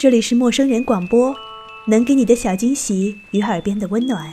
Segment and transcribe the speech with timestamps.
[0.00, 1.34] 这里是陌生人广播，
[1.88, 4.32] 能给你的小惊喜与耳边的温暖。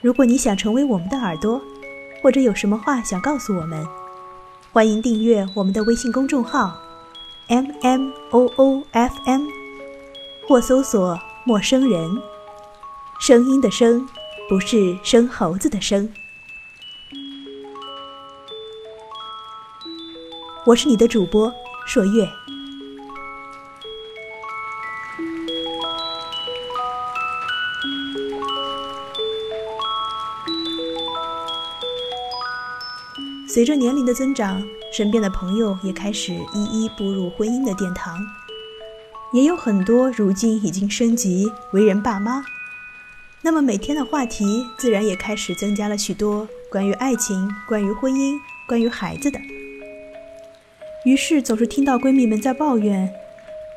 [0.00, 1.62] 如果你想成为我们的耳朵，
[2.22, 3.86] 或者有什么话想告诉我们，
[4.72, 6.76] 欢迎订阅我们的微信公众号
[7.48, 9.46] “m m o o f m”，
[10.48, 12.10] 或搜索“陌生人”。
[13.20, 14.08] 声音的声，
[14.48, 16.08] 不是生猴子的生。
[20.66, 21.52] 我是你的主播
[21.86, 22.28] 朔月。
[33.58, 38.16] 随着年龄的增长，身边的朋友也开始一一步入婚姻的殿堂，
[39.32, 42.44] 也有很多如今已经升级为人爸妈。
[43.42, 49.40] 那么每天的话题自然也开始增加了许多关于爱情、关于婚姻、关于孩子的。
[51.04, 53.12] 于是总是听到闺蜜们在抱怨：“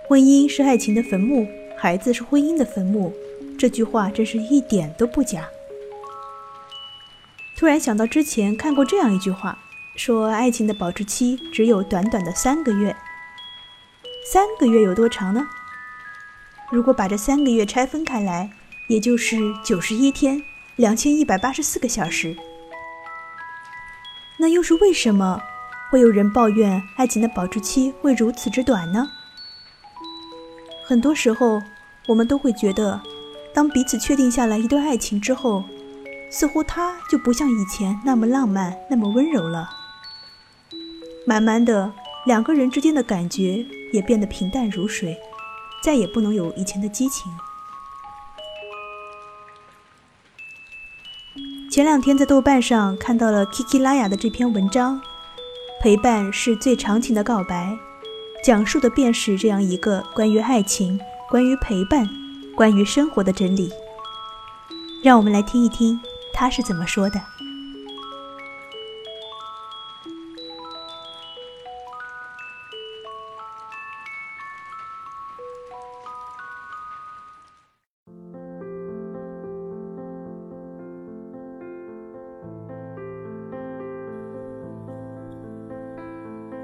[0.08, 3.12] 婚姻是爱情的坟墓，孩子是婚姻的坟墓。”
[3.58, 5.50] 这句话真是一点都不假。
[7.58, 9.58] 突然想到之前看过这样一句话，
[9.96, 12.96] 说爱情的保质期只有短短的三个月。
[14.32, 15.48] 三个月有多长呢？
[16.72, 18.50] 如果把这三个月拆分开来，
[18.88, 20.42] 也就是九十一天，
[20.78, 22.38] 两千一百八十四个小时。
[24.38, 25.42] 那又是为什么
[25.92, 29.10] 会有人抱怨爱情的保质期会如此之短呢？
[30.86, 31.62] 很多时候，
[32.08, 33.02] 我们都会觉得，
[33.54, 35.66] 当彼此确定下来一段爱情之后，
[36.30, 39.70] 似乎它就不像以前那么浪漫、那么温柔了。
[41.26, 41.94] 慢慢的，
[42.26, 45.18] 两个人之间的感觉也变得平淡如水，
[45.84, 47.32] 再也不能有以前的激情。
[51.70, 54.98] 前两天在豆瓣上看到了 Kiki 拉雅的这篇文章，
[55.82, 57.72] 《陪伴是最长情的告白》，
[58.44, 61.00] 讲述的便是这样一个关于爱情、
[61.30, 62.10] 关于陪伴、
[62.56, 63.72] 关于生活的真理。
[65.02, 66.00] 让我们来听一听
[66.34, 67.22] 他是怎么说的。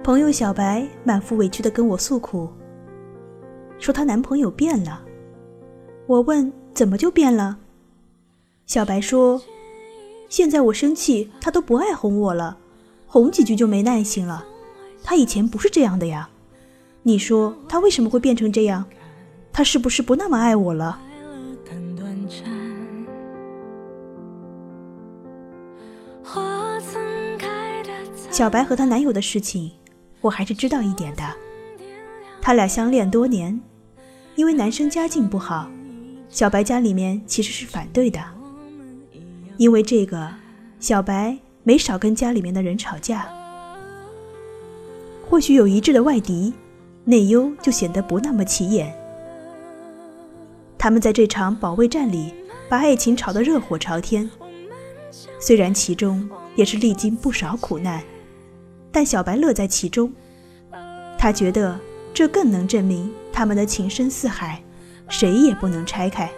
[0.08, 2.48] 朋友小白满腹委屈的跟我诉苦，
[3.78, 5.04] 说她男朋友变了。
[6.06, 7.58] 我问怎么就变了？
[8.66, 9.42] 小白说
[10.32, 12.58] ：“现在我生气，他都不爱哄我了，
[13.06, 14.46] 哄几句就没耐心了。
[15.04, 16.30] 他以前不是这样的呀。
[17.04, 18.86] 你说他为什么会变成这样？
[19.52, 21.02] 他是不是不那么爱我了？”
[28.32, 29.70] 小白和她男友的事情。
[30.22, 31.24] 我还是知道一点的，
[32.42, 33.60] 他俩相恋多年，
[34.36, 35.70] 因为男生家境不好，
[36.30, 38.20] 小白家里面其实是反对的。
[39.58, 40.30] 因为这个，
[40.80, 43.28] 小白没少跟家里面的人吵架。
[45.30, 46.54] 或许有一致的外敌，
[47.04, 48.94] 内忧就显得不那么起眼。
[50.78, 52.34] 他们在这场保卫战里，
[52.70, 54.30] 把爱情吵得热火朝天，
[55.40, 58.04] 虽然其中也是历经不少苦难。
[58.92, 60.12] 但小白乐在其中，
[61.18, 61.80] 他觉得
[62.14, 64.62] 这更能证明他们的情深似海，
[65.10, 66.30] 谁也不能拆开。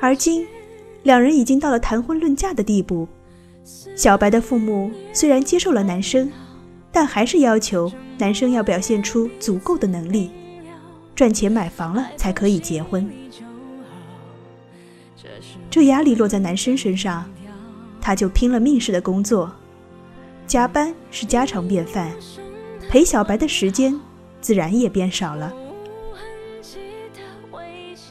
[0.00, 0.46] 而今，
[1.02, 3.08] 两人已经到了谈婚论嫁的地步。
[3.96, 6.30] 小白的父母虽然接受了男生，
[6.92, 10.30] 但还是要求男生要表现出足够的能力，
[11.16, 13.10] 赚钱买房了才可以结婚。
[15.70, 17.30] 这压力落在男生身上，
[18.00, 19.52] 他就拼了命似的工作，
[20.46, 22.10] 加班是家常便饭，
[22.88, 23.98] 陪小白的时间
[24.40, 25.52] 自然也变少了。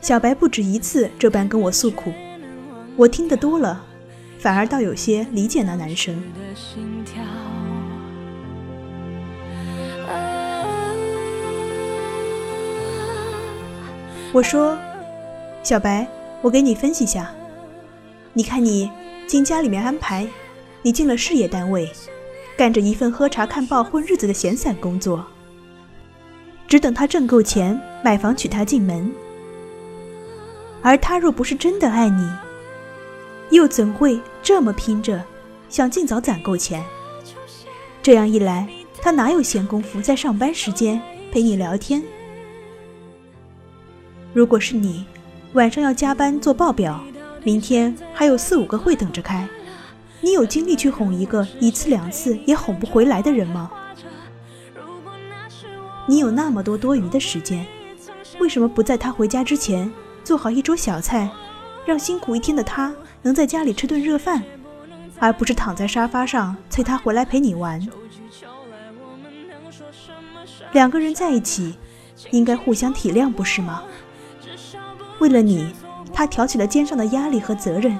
[0.01, 2.13] 小白不止一次这般跟我诉苦，
[2.95, 3.83] 我听得多了，
[4.39, 6.15] 反而倒有些理解那男生。
[14.33, 14.77] 我说
[15.63, 16.07] ：“小白，
[16.41, 17.31] 我给你分析下。”
[18.33, 18.91] 你看，你
[19.25, 20.27] 经家里面安排，
[20.81, 21.91] 你进了事业单位，
[22.55, 25.25] 干着一份喝茶看报混日子的闲散工作。
[26.67, 29.11] 只等他挣够钱买房娶她进门。
[30.83, 32.29] 而他若不是真的爱你，
[33.49, 35.23] 又怎会这么拼着，
[35.69, 36.83] 想尽早攒够钱？
[38.03, 38.69] 这样一来，
[39.01, 41.01] 他哪有闲工夫在上班时间
[41.31, 42.03] 陪你聊天？
[44.33, 45.05] 如果是你，
[45.53, 47.01] 晚上要加班做报表，
[47.43, 49.47] 明天还有四五个会等着开，
[50.21, 53.71] 你有精力去哄一个一次两次也哄不回来的人吗？
[56.05, 57.65] 你有那么多多余的时间，
[58.39, 59.91] 为什么不在他回家之前
[60.23, 61.29] 做好一桌小菜，
[61.85, 64.43] 让辛苦一天的他能在家里吃顿热饭，
[65.17, 67.81] 而不是躺在沙发上催他回来陪你玩？
[70.73, 71.75] 两个人在一起，
[72.31, 73.83] 应该互相体谅，不是吗？
[75.19, 75.73] 为了你，
[76.13, 77.99] 他挑起了肩上的压力和责任，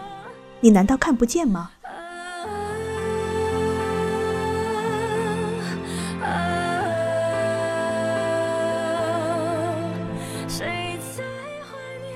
[0.59, 1.71] 你难道看不见吗？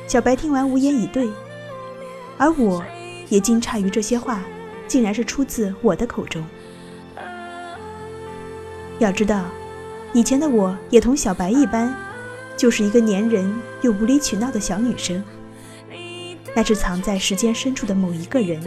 [0.08, 1.30] 小白听完无言以对，
[2.38, 2.84] 而我
[3.30, 4.42] 也惊诧于这些话
[4.86, 6.46] 竟然是出自我的口中。
[9.00, 9.46] 要知道，
[10.12, 12.11] 以前的我也同小白一般。
[12.62, 15.24] 就是一个粘人又无理取闹的小女生，
[16.56, 18.62] 那是藏在时间深处的某一个人。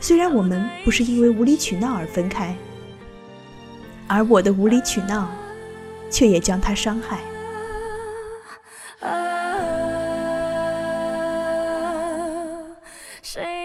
[0.00, 2.56] 虽然我们不是因为无理取闹而分开，
[4.06, 5.28] 而我的无理取闹，
[6.08, 7.18] 却也将他伤害。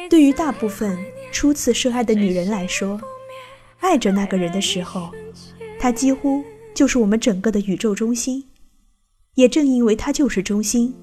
[0.09, 0.97] 对于大部分
[1.31, 2.99] 初次涉爱的女人来说，
[3.79, 5.11] 爱着那个人的时候，
[5.79, 8.43] 他几乎就是我们整个的宇宙中心。
[9.37, 10.95] 也正因为他就是中心，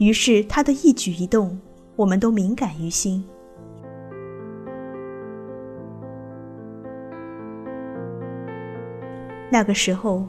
[0.00, 1.58] 于是他的一举一动，
[1.96, 3.24] 我们都敏感于心。
[9.50, 10.28] 那个时候，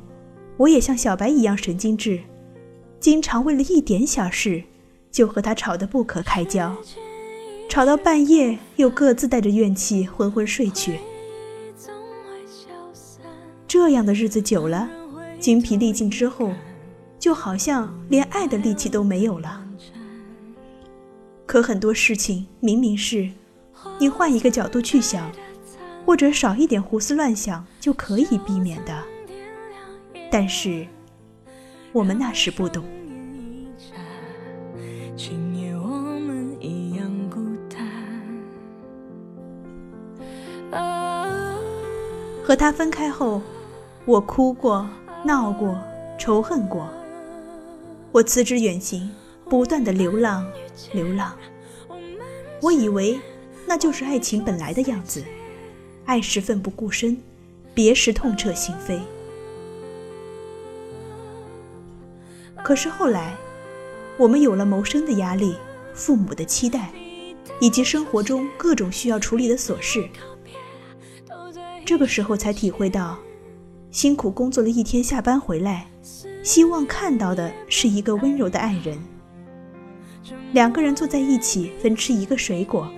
[0.56, 2.22] 我也像小白一样神经质，
[3.02, 4.64] 经常为了一点小事
[5.12, 6.74] 就和他吵得不可开交，
[7.68, 11.00] 吵到半夜又各自带着怨气昏昏睡去。
[13.68, 14.90] 这样的日子久了，
[15.38, 16.50] 精疲力尽之后。
[17.32, 19.64] 就好像连爱的力气都没有了。
[21.46, 23.32] 可很多事情明明是，
[23.98, 25.32] 你换一个角度去想，
[26.06, 29.02] 或者少一点胡思乱想就可以避免的。
[30.30, 30.86] 但是，
[31.94, 32.84] 我们那时不懂。
[42.44, 43.42] 和他分开后，
[44.04, 44.86] 我哭过、
[45.24, 45.80] 闹过、
[46.20, 46.90] 仇恨过。
[48.12, 49.10] 我辞职远行，
[49.50, 50.46] 不断的流浪，
[50.94, 51.34] 流浪。
[52.62, 53.20] 我以为
[53.66, 55.24] 那就是爱情本来的样子，
[56.06, 57.18] 爱时奋不顾身，
[57.74, 59.00] 别时痛彻心扉。
[62.62, 63.36] 可是后来，
[64.18, 65.56] 我们有了谋生的压力、
[65.94, 66.92] 父母的期待，
[67.62, 70.08] 以及生活中各种需要处理的琐事。
[71.86, 73.18] 这个时候才体会到，
[73.90, 75.91] 辛苦工作了一天，下班回来。
[76.44, 78.98] 希望看到的是一个温柔的爱人。
[80.54, 82.92] 两个人坐在一起，分吃一个水果，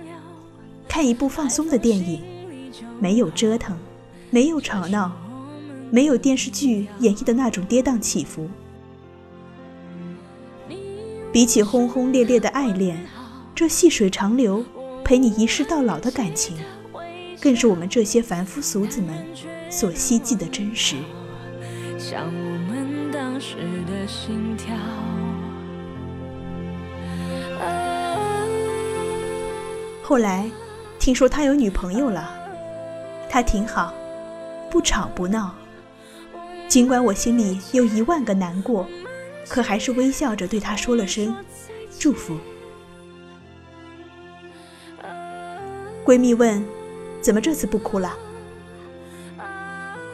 [0.88, 2.22] 看一部放松的电影，
[2.98, 3.76] 没有折腾，
[4.30, 5.12] 没有吵闹，
[5.90, 8.48] 没有电视剧演绎的那种跌宕起伏。
[11.32, 12.96] 比起轰轰烈烈的爱恋，
[13.54, 14.64] 这细水长流、
[15.04, 16.56] 陪你一世到老的感情，
[17.40, 19.26] 更是我们这些凡夫俗子们
[19.68, 20.96] 所希冀的真实。
[23.34, 23.56] 当时
[23.90, 24.76] 的心跳。
[30.04, 30.48] 后来，
[31.00, 32.32] 听说他有女朋友了，
[33.28, 33.92] 他挺好，
[34.70, 35.52] 不吵不闹。
[36.68, 38.86] 尽管我心里有一万个难过，
[39.48, 41.36] 可还是微笑着对他说了声
[41.98, 42.38] 祝福。
[46.04, 46.64] 闺蜜问
[47.20, 48.16] ：“怎么这次不哭了？”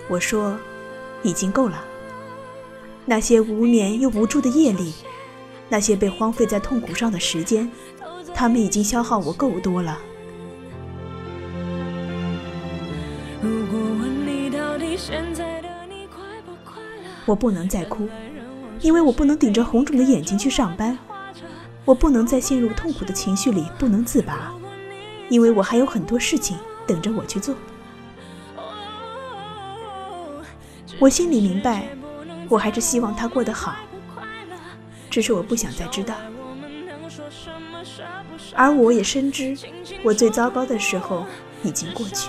[0.09, 0.59] 我说
[1.23, 1.85] ：“已经够了。”
[3.11, 4.95] 那些无眠又无助的夜里，
[5.69, 7.69] 那些被荒废在痛苦上的时间，
[8.33, 9.99] 他们已经消耗我够多了。
[17.27, 18.09] 我不能再哭，
[18.81, 20.97] 因为我不能顶着红肿的眼睛去上班；
[21.85, 24.55] 我不能再陷入痛苦的情绪里不能自拔，
[25.29, 27.57] 因为我还有很多事情等着我去做。
[31.01, 31.89] 我心里明白。
[32.51, 33.77] 我还是希望他过得好，
[35.09, 36.17] 只是我不想再知道，
[38.57, 39.57] 而我也深知
[40.03, 41.25] 我最糟糕的时候
[41.63, 42.29] 已经过去。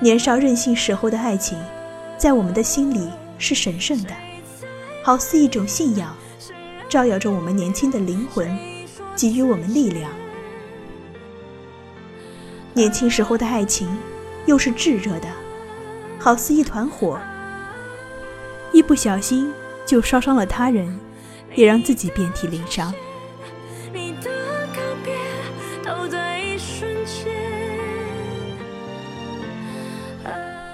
[0.00, 1.58] 年少任性时候的爱情，
[2.16, 4.10] 在我们的心里是神圣的，
[5.04, 6.16] 好似一种信仰，
[6.88, 8.58] 照耀着我们年轻的灵魂，
[9.16, 10.10] 给予我们力量。
[12.76, 13.88] 年轻时候的爱情，
[14.44, 15.28] 又是炙热的，
[16.18, 17.18] 好似一团火，
[18.70, 19.50] 一不小心
[19.86, 21.00] 就烧伤了他人，
[21.54, 22.92] 也让自己遍体鳞伤。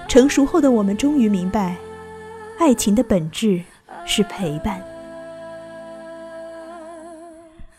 [0.09, 1.77] 成熟后的我们终于明白，
[2.59, 3.61] 爱情的本质
[4.05, 4.83] 是陪伴。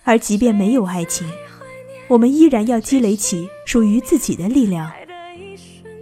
[0.03, 1.31] 而即便没有爱情，
[2.07, 4.93] 我们依然要积累起属于自己的力量，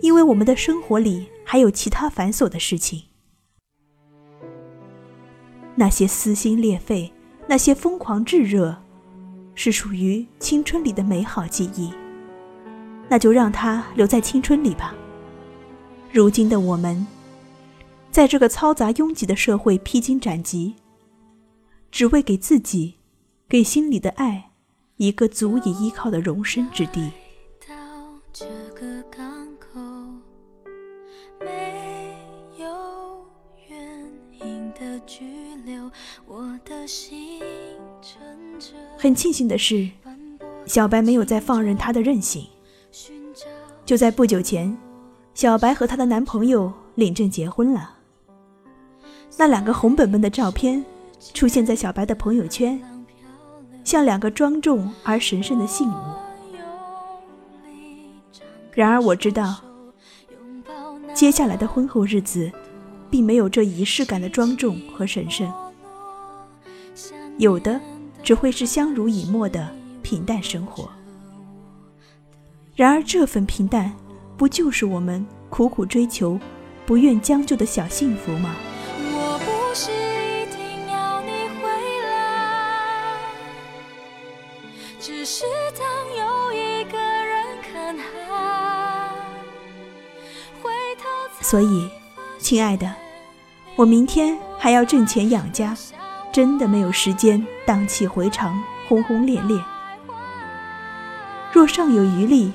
[0.00, 3.04] 因为我们的生活里还有其他繁琐的事情。
[5.76, 7.12] 那些撕心裂肺，
[7.47, 8.76] 那些疯狂炙热，
[9.54, 11.92] 是属于青春里的美好记忆，
[13.09, 14.94] 那就让它留在青春里吧。
[16.11, 17.06] 如今的我们，
[18.11, 20.75] 在这个嘈杂拥挤的社会披荆斩棘，
[21.92, 22.97] 只为给自己、
[23.49, 24.50] 给心里的爱
[25.02, 27.11] 一个足以依靠的容身之地。
[38.97, 39.90] 很庆幸的是，
[40.66, 42.47] 小白没有再放任他的任性。
[43.85, 44.78] 就在不久前。
[45.35, 47.97] 小白和她的男朋友领证结婚了。
[49.37, 50.85] 那两个红本本的照片
[51.32, 52.80] 出现在小白的朋友圈，
[53.84, 55.94] 像两个庄重而神圣的信物。
[58.72, 59.60] 然而我知道，
[61.14, 62.50] 接下来的婚后日子，
[63.10, 65.52] 并没有这仪式感的庄重和神圣，
[67.38, 67.80] 有的
[68.22, 69.68] 只会是相濡以沫的
[70.02, 70.88] 平淡生活。
[72.74, 73.92] 然而这份平淡。
[74.34, 76.40] 不就是我们苦苦追求、
[76.84, 78.56] 不愿将就的小幸福吗？
[91.52, 91.87] 所以，
[92.38, 92.90] 亲爱的，
[93.76, 95.76] 我明天还要挣钱养家，
[96.32, 99.62] 真的没有时间荡气回肠、轰轰烈烈。
[101.52, 102.54] 若尚有余力，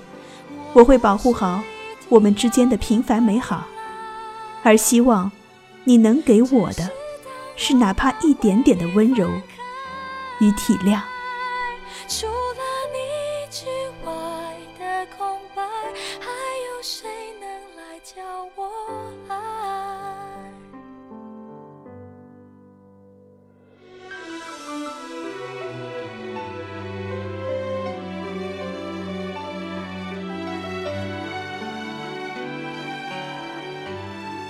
[0.74, 1.62] 我会保护好。
[2.10, 3.66] 我们之间的平凡美好，
[4.64, 5.32] 而希望
[5.84, 6.90] 你能给我的，
[7.56, 9.30] 是哪怕一点点的温柔
[10.40, 11.02] 与体谅。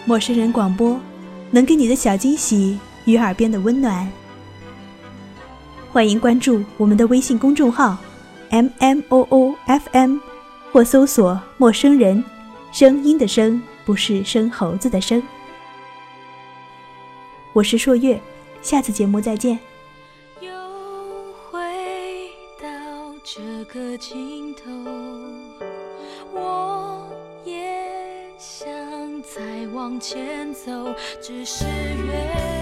[0.07, 0.97] 陌生人广播，
[1.51, 4.09] 能给你的小惊喜与耳边的温暖。
[5.91, 7.97] 欢迎关注我们的微信公众号
[8.49, 10.17] m m o o f m，
[10.71, 12.23] 或搜索“陌生人”，
[12.71, 15.21] 声音的声不是生猴子的生。
[17.51, 18.17] 我是朔月，
[18.61, 19.59] 下次节目再见。
[20.39, 20.49] 又
[21.51, 21.59] 回
[22.61, 22.69] 到
[23.25, 24.71] 这个尽头，
[26.33, 27.05] 我
[27.43, 27.86] 也。
[29.35, 32.56] 再往前走，只是越。